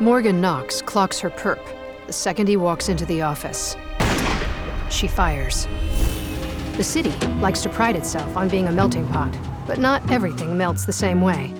Morgan 0.00 0.40
Knox 0.40 0.80
clocks 0.82 1.18
her 1.20 1.30
perp 1.30 1.60
the 2.08 2.12
second 2.14 2.48
he 2.48 2.56
walks 2.56 2.88
into 2.88 3.04
the 3.04 3.20
office. 3.20 3.76
She 4.88 5.06
fires. 5.06 5.68
The 6.78 6.82
city 6.82 7.12
likes 7.36 7.60
to 7.62 7.68
pride 7.68 7.96
itself 7.96 8.34
on 8.34 8.48
being 8.48 8.66
a 8.66 8.72
melting 8.72 9.06
pot, 9.08 9.36
but 9.66 9.78
not 9.78 10.10
everything 10.10 10.56
melts 10.56 10.86
the 10.86 10.92
same 10.92 11.20
way. 11.20 11.52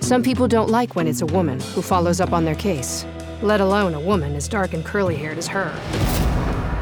Some 0.00 0.22
people 0.22 0.48
don't 0.48 0.70
like 0.70 0.96
when 0.96 1.06
it's 1.06 1.20
a 1.20 1.26
woman 1.26 1.60
who 1.60 1.82
follows 1.82 2.18
up 2.18 2.32
on 2.32 2.46
their 2.46 2.54
case, 2.54 3.04
let 3.42 3.60
alone 3.60 3.92
a 3.92 4.00
woman 4.00 4.34
as 4.34 4.48
dark 4.48 4.72
and 4.72 4.84
curly 4.84 5.16
haired 5.16 5.36
as 5.36 5.48
her. 5.48 5.70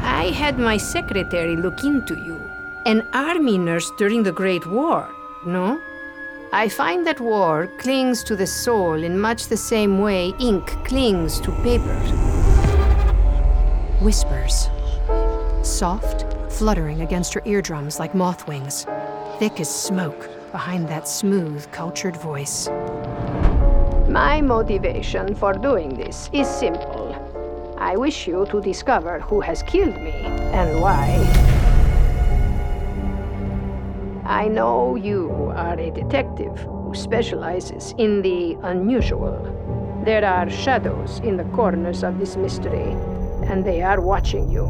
I 0.01 0.31
had 0.33 0.57
my 0.57 0.77
secretary 0.77 1.57
look 1.57 1.83
into 1.83 2.15
you. 2.15 2.41
An 2.85 3.05
army 3.11 3.57
nurse 3.57 3.91
during 3.97 4.23
the 4.23 4.31
Great 4.31 4.65
War, 4.65 5.09
no? 5.45 5.77
I 6.53 6.67
find 6.67 7.07
that 7.07 7.21
war 7.21 7.67
clings 7.77 8.25
to 8.25 8.35
the 8.35 8.45
soul 8.45 9.03
in 9.03 9.17
much 9.17 9.47
the 9.47 9.55
same 9.55 9.99
way 9.99 10.33
ink 10.37 10.67
clings 10.83 11.39
to 11.41 11.51
paper. 11.63 11.97
Whispers. 14.01 14.67
Soft, 15.63 16.25
fluttering 16.51 17.03
against 17.03 17.33
her 17.35 17.41
eardrums 17.45 17.99
like 17.99 18.13
moth 18.13 18.49
wings. 18.49 18.85
Thick 19.39 19.61
as 19.61 19.73
smoke 19.73 20.29
behind 20.51 20.89
that 20.89 21.07
smooth, 21.07 21.71
cultured 21.71 22.17
voice. 22.17 22.67
My 24.09 24.41
motivation 24.41 25.33
for 25.35 25.53
doing 25.53 25.93
this 25.93 26.29
is 26.33 26.49
simple. 26.49 27.15
I 27.77 27.95
wish 27.95 28.27
you 28.27 28.45
to 28.47 28.59
discover 28.59 29.21
who 29.21 29.39
has 29.39 29.63
killed 29.63 29.95
me 29.95 30.25
and 30.51 30.81
why. 30.81 31.60
I 34.41 34.47
know 34.47 34.95
you 34.95 35.53
are 35.55 35.79
a 35.79 35.91
detective 35.91 36.57
who 36.61 36.95
specializes 36.95 37.93
in 37.99 38.23
the 38.23 38.57
unusual. 38.63 39.37
There 40.03 40.25
are 40.25 40.49
shadows 40.49 41.19
in 41.19 41.37
the 41.37 41.43
corners 41.55 42.03
of 42.03 42.17
this 42.17 42.35
mystery, 42.35 42.91
and 43.43 43.63
they 43.63 43.83
are 43.83 44.01
watching 44.01 44.49
you. 44.49 44.63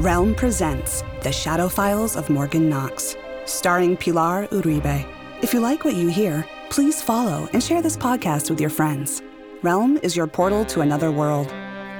Realm 0.00 0.34
presents 0.34 1.02
The 1.22 1.32
Shadow 1.32 1.70
Files 1.70 2.14
of 2.14 2.28
Morgan 2.28 2.68
Knox, 2.68 3.16
starring 3.46 3.96
Pilar 3.96 4.48
Uribe. 4.48 5.06
If 5.40 5.54
you 5.54 5.60
like 5.60 5.86
what 5.86 5.94
you 5.94 6.08
hear, 6.08 6.46
please 6.68 7.00
follow 7.00 7.48
and 7.54 7.62
share 7.62 7.80
this 7.80 7.96
podcast 7.96 8.50
with 8.50 8.60
your 8.60 8.68
friends. 8.68 9.22
Realm 9.62 9.96
is 10.02 10.14
your 10.14 10.26
portal 10.26 10.66
to 10.66 10.82
another 10.82 11.10
world. 11.10 11.50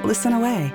Listen 0.05 0.35
away. 0.35 0.71